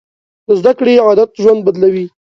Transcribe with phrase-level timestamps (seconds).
[0.47, 2.05] د زده کړې عادت ژوند بدلوي.